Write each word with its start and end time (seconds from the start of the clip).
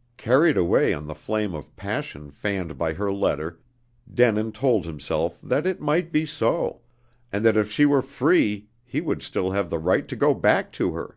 Carried 0.16 0.56
away 0.56 0.94
on 0.94 1.08
the 1.08 1.16
flame 1.16 1.52
of 1.52 1.74
passion 1.74 2.30
fanned 2.30 2.78
by 2.78 2.92
her 2.92 3.12
letter, 3.12 3.58
Denin 4.08 4.52
told 4.52 4.84
himself 4.86 5.40
that 5.42 5.66
it 5.66 5.80
might 5.80 6.12
be 6.12 6.24
so, 6.24 6.82
and 7.32 7.44
that 7.44 7.56
if 7.56 7.72
she 7.72 7.84
were 7.84 8.00
free 8.00 8.68
he 8.84 9.00
would 9.00 9.20
still 9.20 9.50
have 9.50 9.70
the 9.70 9.80
right 9.80 10.06
to 10.06 10.14
go 10.14 10.32
back 10.32 10.70
to 10.74 10.92
her. 10.92 11.16